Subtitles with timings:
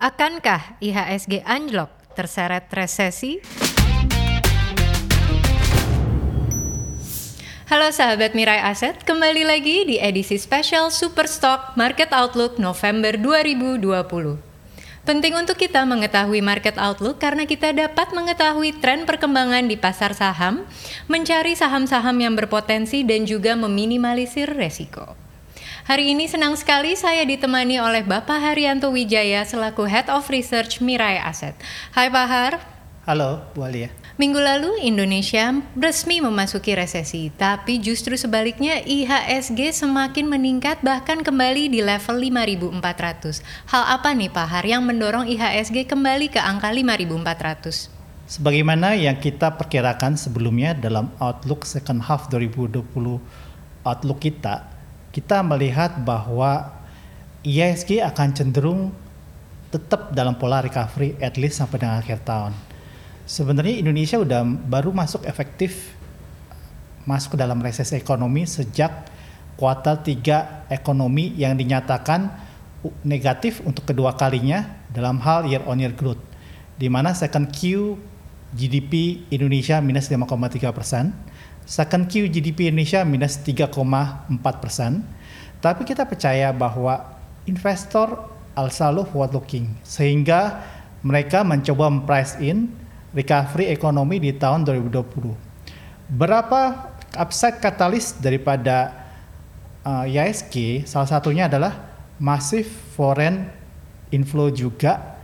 [0.00, 3.36] Akankah IHSG anjlok terseret resesi?
[7.68, 14.40] Halo sahabat Mirai Aset, kembali lagi di edisi spesial Superstock Market Outlook November 2020.
[15.04, 20.64] Penting untuk kita mengetahui market outlook karena kita dapat mengetahui tren perkembangan di pasar saham,
[21.12, 25.12] mencari saham-saham yang berpotensi dan juga meminimalisir resiko.
[25.88, 31.16] Hari ini senang sekali saya ditemani oleh Bapak Haryanto Wijaya selaku Head of Research Mirai
[31.16, 31.56] Asset.
[31.96, 32.52] Hai Pak Har.
[33.08, 33.88] Halo, Bu Alia.
[34.20, 41.80] Minggu lalu Indonesia resmi memasuki resesi, tapi justru sebaliknya IHSG semakin meningkat bahkan kembali di
[41.80, 43.40] level 5.400.
[43.72, 47.88] Hal apa nih Pak Har yang mendorong IHSG kembali ke angka 5.400?
[48.28, 52.84] Sebagaimana yang kita perkirakan sebelumnya dalam outlook second half 2020
[53.80, 54.79] outlook kita,
[55.10, 56.70] kita melihat bahwa
[57.42, 58.80] IHSG akan cenderung
[59.70, 62.52] tetap dalam pola recovery at least sampai dengan akhir tahun.
[63.26, 65.94] Sebenarnya Indonesia udah baru masuk efektif
[67.06, 69.08] masuk ke dalam resesi ekonomi sejak
[69.56, 72.28] kuartal 3 ekonomi yang dinyatakan
[73.06, 76.20] negatif untuk kedua kalinya dalam hal year on year growth
[76.80, 77.96] di mana second Q
[78.50, 81.14] GDP Indonesia minus 5,3 persen,
[81.70, 83.70] Second Q GDP Indonesia minus 3,4
[84.58, 85.06] persen.
[85.62, 87.14] Tapi kita percaya bahwa
[87.46, 88.26] investor
[88.58, 90.66] selalu forward looking sehingga
[91.06, 92.74] mereka mencoba memprice in
[93.14, 96.10] recovery ekonomi di tahun 2020.
[96.10, 99.06] Berapa upside katalis daripada
[99.86, 100.02] uh?
[100.90, 101.86] Salah satunya adalah
[102.18, 102.66] masif
[102.98, 103.46] foreign
[104.10, 105.16] inflow juga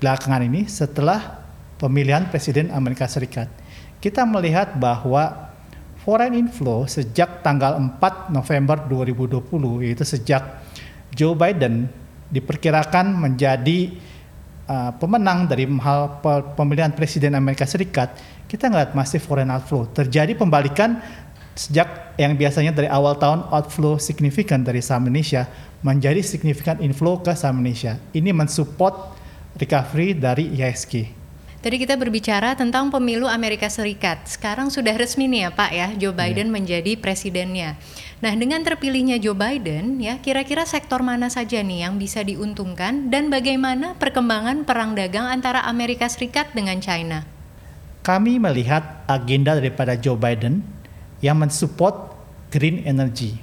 [0.00, 1.44] belakangan ini setelah
[1.76, 3.52] pemilihan presiden Amerika Serikat.
[4.02, 5.41] Kita melihat bahwa
[6.02, 10.62] foreign inflow sejak tanggal 4 November 2020 yaitu sejak
[11.14, 11.86] Joe Biden
[12.32, 13.94] diperkirakan menjadi
[14.66, 16.18] uh, pemenang dari hal
[16.58, 18.18] pemilihan presiden Amerika Serikat
[18.50, 20.98] kita ngeliat masih foreign outflow terjadi pembalikan
[21.54, 25.46] sejak yang biasanya dari awal tahun outflow signifikan dari saham Indonesia
[25.86, 29.14] menjadi signifikan inflow ke saham Indonesia ini mensupport
[29.60, 31.21] recovery dari IHSG.
[31.62, 34.26] Tadi kita berbicara tentang pemilu Amerika Serikat.
[34.26, 36.18] Sekarang sudah resmi nih ya Pak ya, Joe iya.
[36.18, 36.54] Biden yeah.
[36.58, 37.78] menjadi presidennya.
[38.18, 43.30] Nah, dengan terpilihnya Joe Biden, ya kira-kira sektor mana saja nih yang bisa diuntungkan dan
[43.30, 47.22] bagaimana perkembangan perang dagang antara Amerika Serikat dengan China?
[48.02, 50.66] Kami melihat agenda daripada Joe Biden
[51.22, 52.10] yang mensupport
[52.50, 53.38] green energy,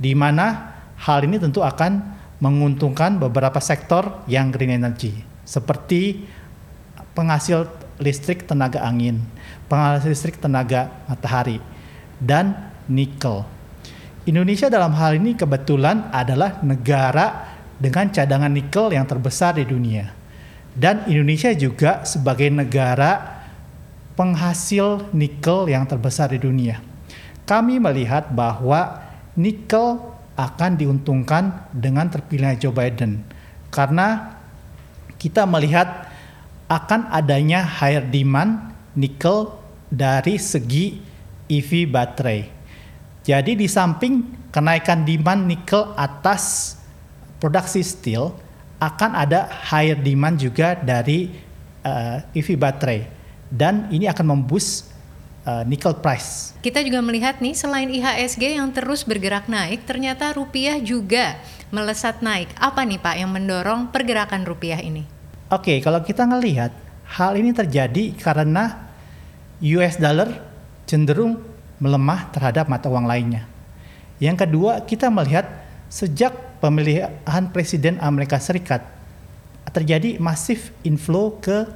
[0.00, 2.08] di mana hal ini tentu akan
[2.40, 5.12] menguntungkan beberapa sektor yang green energy,
[5.44, 6.24] seperti
[7.14, 7.68] penghasil
[8.00, 9.20] listrik tenaga angin,
[9.68, 11.60] penghasil listrik tenaga matahari,
[12.18, 13.44] dan nikel.
[14.28, 20.12] Indonesia dalam hal ini kebetulan adalah negara dengan cadangan nikel yang terbesar di dunia.
[20.76, 23.42] Dan Indonesia juga sebagai negara
[24.14, 26.78] penghasil nikel yang terbesar di dunia.
[27.48, 29.00] Kami melihat bahwa
[29.34, 29.98] nikel
[30.36, 33.24] akan diuntungkan dengan terpilihnya Joe Biden
[33.72, 34.38] karena
[35.20, 36.09] kita melihat
[36.70, 39.58] akan adanya higher demand nikel
[39.90, 41.02] dari segi
[41.50, 42.46] EV baterai.
[43.26, 44.22] Jadi di samping
[44.54, 46.78] kenaikan demand nikel atas
[47.42, 48.30] produksi steel,
[48.78, 51.28] akan ada higher demand juga dari
[51.82, 53.00] uh, eh, EV baterai
[53.50, 54.88] dan ini akan memboost
[55.44, 56.54] uh, nickel price.
[56.62, 61.36] Kita juga melihat nih selain IHSG yang terus bergerak naik, ternyata rupiah juga
[61.74, 62.54] melesat naik.
[62.56, 65.19] Apa nih Pak yang mendorong pergerakan rupiah ini?
[65.50, 66.70] Oke, okay, kalau kita ngelihat
[67.18, 68.86] hal ini terjadi karena
[69.58, 70.30] US dollar
[70.86, 71.42] cenderung
[71.82, 73.50] melemah terhadap mata uang lainnya.
[74.22, 75.50] Yang kedua, kita melihat
[75.90, 78.86] sejak pemilihan presiden Amerika Serikat
[79.74, 81.66] terjadi masif inflow ke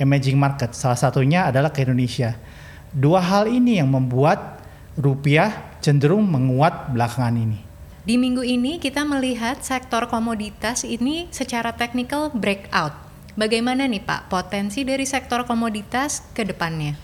[0.00, 0.72] emerging market.
[0.72, 2.40] Salah satunya adalah ke Indonesia.
[2.88, 4.64] Dua hal ini yang membuat
[4.96, 7.60] rupiah cenderung menguat belakangan ini.
[8.00, 14.82] Di minggu ini kita melihat sektor komoditas ini secara teknikal breakout Bagaimana nih Pak potensi
[14.82, 16.98] dari sektor komoditas ke depannya?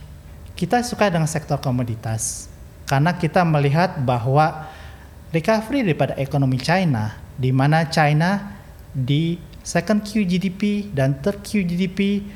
[0.59, 2.51] Kita suka dengan sektor komoditas
[2.91, 4.67] karena kita melihat bahwa
[5.31, 8.59] recovery daripada ekonomi China di mana China
[8.91, 12.27] di second Q GDP dan third Q GDP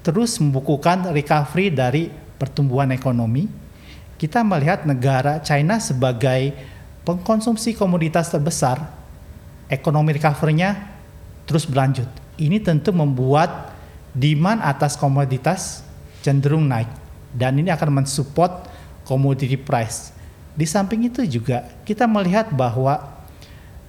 [0.00, 2.08] terus membukukan recovery dari
[2.40, 3.44] pertumbuhan ekonomi.
[4.16, 6.56] Kita melihat negara China sebagai
[7.04, 8.80] pengkonsumsi komoditas terbesar,
[9.68, 10.96] ekonomi recovery-nya
[11.44, 13.74] terus berlanjut ini tentu membuat
[14.14, 15.82] demand atas komoditas
[16.22, 16.88] cenderung naik
[17.34, 18.70] dan ini akan mensupport
[19.04, 20.14] commodity price.
[20.54, 23.02] Di samping itu juga kita melihat bahwa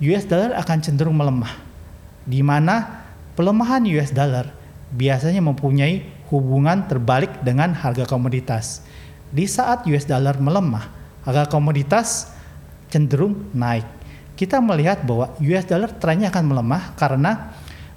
[0.02, 1.54] US dollar akan cenderung melemah
[2.26, 3.06] di mana
[3.38, 4.50] pelemahan US dollar
[4.90, 6.02] biasanya mempunyai
[6.34, 8.82] hubungan terbalik dengan harga komoditas.
[9.30, 10.90] Di saat US dollar melemah,
[11.22, 12.34] harga komoditas
[12.90, 13.86] cenderung naik.
[14.36, 17.56] Kita melihat bahwa US dollar trennya akan melemah karena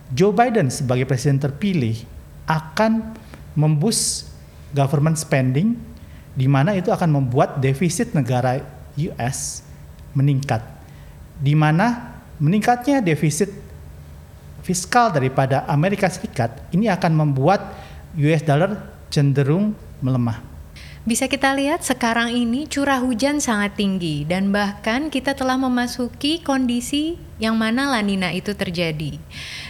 [0.08, 2.00] Joe Biden sebagai presiden terpilih
[2.49, 3.12] akan
[3.52, 4.28] membus
[4.72, 5.76] government spending
[6.32, 8.62] di mana itu akan membuat defisit negara
[8.96, 9.60] US
[10.16, 10.64] meningkat.
[11.38, 13.52] Di mana meningkatnya defisit
[14.64, 17.75] fiskal daripada Amerika Serikat ini akan membuat
[18.16, 18.81] US dollar
[19.12, 20.57] cenderung melemah.
[21.08, 27.16] Bisa kita lihat sekarang ini curah hujan sangat tinggi dan bahkan kita telah memasuki kondisi
[27.40, 29.16] yang mana lanina itu terjadi.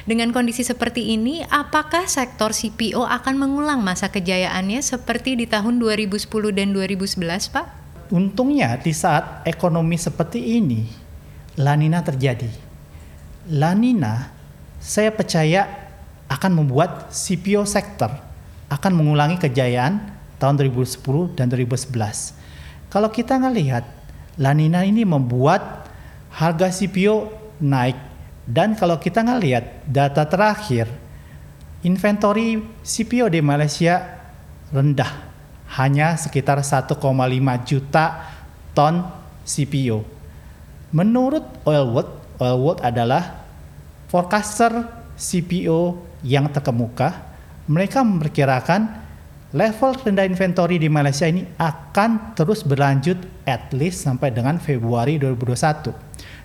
[0.02, 6.26] Dengan kondisi seperti ini, apakah sektor CPO akan mengulang masa kejayaannya seperti di tahun 2010
[6.50, 7.22] dan 2011,
[7.54, 7.66] Pak?
[8.10, 10.90] Untungnya di saat ekonomi seperti ini,
[11.54, 12.50] lanina terjadi.
[13.54, 14.34] Lanina
[14.82, 15.70] saya percaya
[16.26, 18.10] akan membuat CPO sektor
[18.74, 22.34] akan mengulangi kejayaan tahun 2010 dan 2011.
[22.88, 23.84] Kalau kita ngelihat
[24.38, 25.90] La Nina ini membuat
[26.32, 27.98] harga CPO naik
[28.46, 30.88] dan kalau kita ngelihat data terakhir
[31.82, 34.18] inventory CPO di Malaysia
[34.72, 35.28] rendah
[35.76, 36.96] hanya sekitar 1,5
[37.68, 38.04] juta
[38.72, 39.04] ton
[39.44, 40.00] CPO.
[40.96, 43.44] Menurut Oilworld, Oilworld adalah
[44.08, 44.88] forecaster
[45.18, 47.28] CPO yang terkemuka.
[47.68, 49.07] Mereka memperkirakan
[49.56, 53.16] level rendah inventory di Malaysia ini akan terus berlanjut
[53.48, 55.92] at least sampai dengan Februari 2021.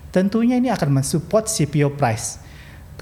[0.08, 2.38] Tentunya ini akan mensupport CPO price.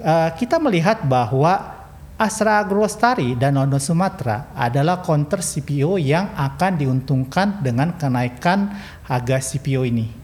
[0.01, 1.83] Uh, kita melihat bahwa
[2.17, 8.73] Astra Agrostari dan Londo Sumatera adalah counter CPO yang akan diuntungkan dengan kenaikan
[9.11, 10.22] harga CPO ini.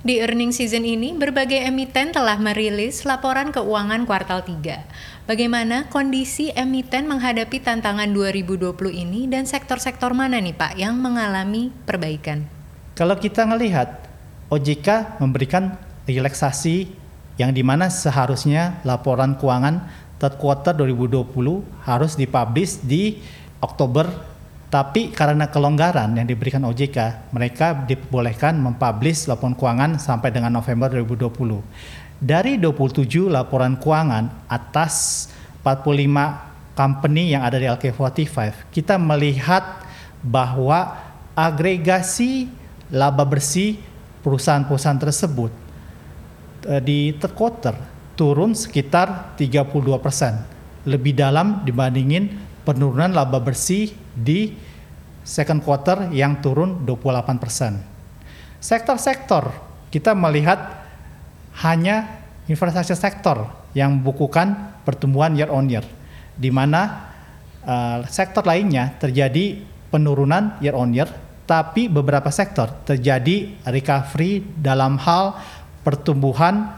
[0.00, 5.28] Di earning season ini, berbagai emiten telah merilis laporan keuangan kuartal 3.
[5.28, 12.48] Bagaimana kondisi emiten menghadapi tantangan 2020 ini dan sektor-sektor mana nih Pak yang mengalami perbaikan?
[12.96, 14.08] Kalau kita melihat,
[14.48, 15.76] OJK memberikan
[16.08, 16.88] relaksasi
[17.36, 19.84] yang di mana seharusnya laporan keuangan
[20.16, 21.28] third quarter 2020
[21.84, 23.20] harus dipublish di
[23.60, 24.08] Oktober
[24.70, 31.58] tapi karena kelonggaran yang diberikan OJK, mereka diperbolehkan mempublish laporan keuangan sampai dengan November 2020.
[32.22, 35.26] Dari 27 laporan keuangan atas
[35.66, 39.82] 45 company yang ada di LK45, kita melihat
[40.22, 40.94] bahwa
[41.34, 42.46] agregasi
[42.94, 43.74] laba bersih
[44.22, 45.50] perusahaan-perusahaan tersebut
[46.70, 47.74] eh, di third
[48.14, 50.38] turun sekitar 32 persen,
[50.86, 54.54] lebih dalam dibandingin penurunan laba bersih di
[55.26, 58.62] second quarter yang turun 28%.
[58.62, 59.50] Sektor-sektor
[59.90, 60.86] kita melihat
[61.66, 63.38] hanya infrastruktur sektor
[63.74, 65.82] yang membukukan pertumbuhan year on year,
[66.38, 67.10] di mana
[67.66, 71.10] uh, sektor lainnya terjadi penurunan year on year,
[71.50, 75.34] tapi beberapa sektor terjadi recovery dalam hal
[75.82, 76.70] pertumbuhan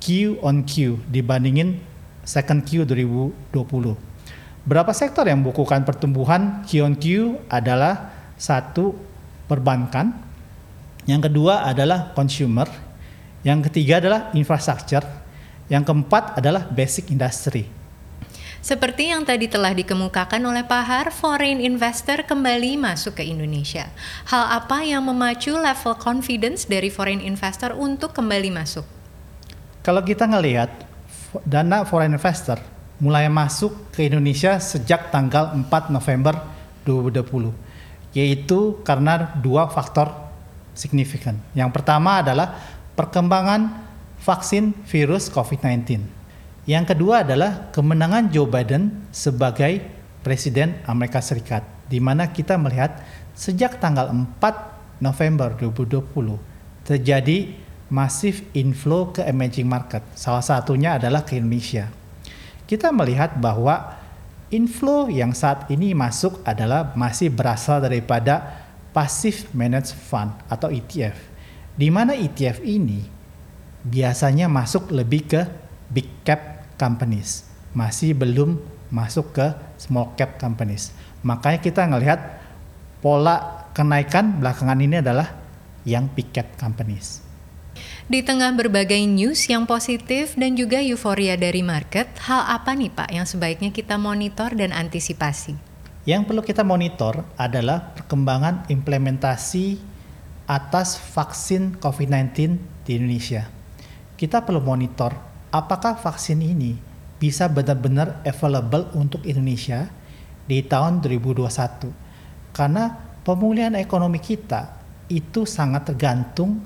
[0.00, 1.76] Q on Q dibandingin
[2.24, 4.15] second Q 2020.
[4.66, 8.98] Berapa sektor yang membukukan pertumbuhan Q on Q adalah satu
[9.46, 10.10] perbankan,
[11.06, 12.66] yang kedua adalah consumer,
[13.46, 15.06] yang ketiga adalah infrastructure,
[15.70, 17.70] yang keempat adalah basic industry.
[18.58, 23.86] Seperti yang tadi telah dikemukakan oleh Pak Har, foreign investor kembali masuk ke Indonesia.
[24.26, 28.82] Hal apa yang memacu level confidence dari foreign investor untuk kembali masuk?
[29.86, 30.74] Kalau kita ngelihat
[31.46, 32.58] dana foreign investor
[32.96, 36.34] mulai masuk ke Indonesia sejak tanggal 4 November
[36.88, 37.66] 2020
[38.16, 40.08] yaitu karena dua faktor
[40.72, 41.36] signifikan.
[41.52, 42.56] Yang pertama adalah
[42.96, 43.84] perkembangan
[44.24, 46.00] vaksin virus COVID-19.
[46.64, 49.84] Yang kedua adalah kemenangan Joe Biden sebagai
[50.24, 51.62] Presiden Amerika Serikat,
[51.92, 53.04] di mana kita melihat
[53.36, 56.40] sejak tanggal 4 November 2020
[56.88, 57.52] terjadi
[57.92, 60.00] masif inflow ke emerging market.
[60.16, 61.92] Salah satunya adalah ke Indonesia
[62.66, 63.94] kita melihat bahwa
[64.50, 71.14] inflow yang saat ini masuk adalah masih berasal daripada passive managed fund atau ETF.
[71.76, 73.06] Di mana ETF ini
[73.86, 75.40] biasanya masuk lebih ke
[75.90, 78.58] big cap companies, masih belum
[78.90, 79.46] masuk ke
[79.78, 80.94] small cap companies.
[81.26, 82.20] Makanya kita ngelihat
[83.02, 85.28] pola kenaikan belakangan ini adalah
[85.84, 87.25] yang big cap companies.
[88.06, 93.10] Di tengah berbagai news yang positif dan juga euforia dari market, hal apa nih Pak
[93.10, 95.58] yang sebaiknya kita monitor dan antisipasi?
[96.06, 99.82] Yang perlu kita monitor adalah perkembangan implementasi
[100.46, 103.50] atas vaksin COVID-19 di Indonesia.
[104.14, 105.12] Kita perlu monitor
[105.50, 106.78] apakah vaksin ini
[107.18, 109.90] bisa benar-benar available untuk Indonesia
[110.46, 112.54] di tahun 2021.
[112.54, 112.94] Karena
[113.26, 114.78] pemulihan ekonomi kita
[115.10, 116.62] itu sangat tergantung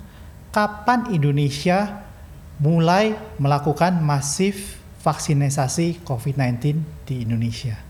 [0.50, 2.06] kapan Indonesia
[2.60, 7.80] mulai melakukan masif vaksinasi COVID-19 di Indonesia.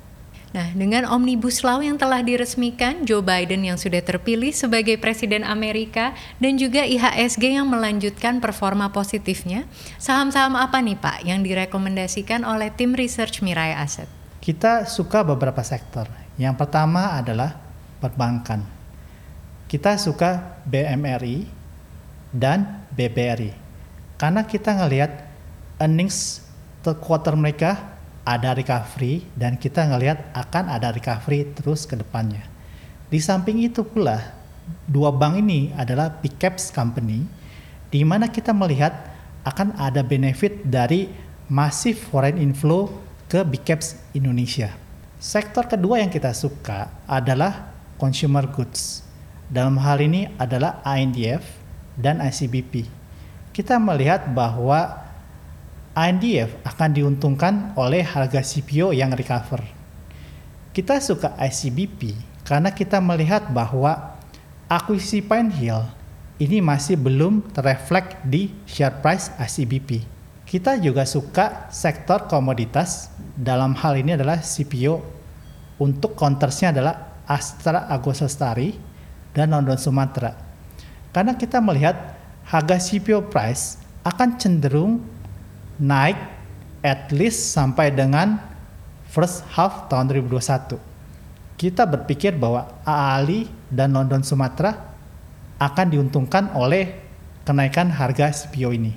[0.51, 6.11] Nah, dengan Omnibus Law yang telah diresmikan, Joe Biden yang sudah terpilih sebagai Presiden Amerika
[6.43, 9.71] dan juga IHSG yang melanjutkan performa positifnya,
[10.03, 14.11] saham-saham apa nih Pak yang direkomendasikan oleh tim research Mirai Asset?
[14.43, 16.11] Kita suka beberapa sektor.
[16.35, 17.55] Yang pertama adalah
[18.03, 18.67] perbankan.
[19.71, 21.60] Kita suka BMRI
[22.31, 23.55] dan BBRI.
[24.19, 25.27] Karena kita ngelihat
[25.81, 26.45] earnings
[26.85, 32.45] third quarter mereka ada recovery dan kita ngelihat akan ada recovery terus ke depannya.
[33.11, 34.23] Di samping itu pula,
[34.87, 37.27] dua bank ini adalah big caps company
[37.91, 38.95] di mana kita melihat
[39.43, 41.11] akan ada benefit dari
[41.51, 42.87] masif foreign inflow
[43.27, 44.71] ke big caps Indonesia.
[45.19, 49.03] Sektor kedua yang kita suka adalah consumer goods.
[49.51, 51.60] Dalam hal ini adalah INDF
[52.01, 52.89] dan ICBP.
[53.53, 55.05] Kita melihat bahwa
[55.93, 59.61] INDF akan diuntungkan oleh harga CPO yang recover.
[60.73, 62.17] Kita suka ICBP
[62.47, 64.17] karena kita melihat bahwa
[64.71, 65.83] akuisisi Pine Hill
[66.41, 70.01] ini masih belum terreflek di share price ICBP.
[70.49, 74.99] Kita juga suka sektor komoditas, dalam hal ini adalah CPO.
[75.79, 78.75] Untuk countersnya adalah Astra Agosastari
[79.31, 80.50] dan London Sumatera.
[81.11, 82.15] Karena kita melihat
[82.47, 85.03] harga CPO price akan cenderung
[85.81, 86.17] naik
[86.81, 88.41] at least sampai dengan
[89.11, 90.79] first half tahun 2021.
[91.61, 94.77] Kita berpikir bahwa AALI dan London Sumatera
[95.61, 96.97] akan diuntungkan oleh
[97.45, 98.97] kenaikan harga CPO ini.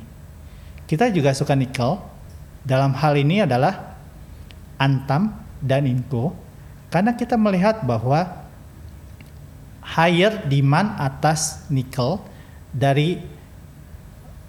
[0.88, 2.00] Kita juga suka nikel.
[2.64, 4.00] Dalam hal ini adalah
[4.80, 6.32] Antam dan Inco
[6.88, 8.43] karena kita melihat bahwa
[9.84, 12.24] higher demand atas nikel
[12.72, 13.20] dari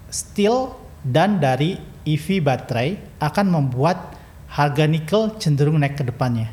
[0.09, 0.73] steel
[1.05, 1.77] dan dari
[2.07, 4.15] EV baterai akan membuat
[4.49, 6.49] harga nikel cenderung naik ke depannya.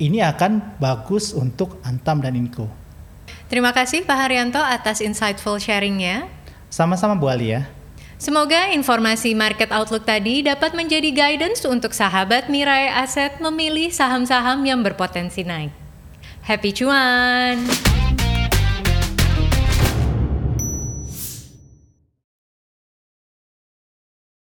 [0.00, 2.66] Ini akan bagus untuk Antam dan Inco.
[3.46, 6.26] Terima kasih Pak Haryanto atas insightful sharingnya.
[6.72, 7.68] Sama-sama Bu Alia.
[8.20, 14.84] Semoga informasi market outlook tadi dapat menjadi guidance untuk sahabat Mirai Aset memilih saham-saham yang
[14.84, 15.72] berpotensi naik.
[16.44, 17.89] Happy cuan!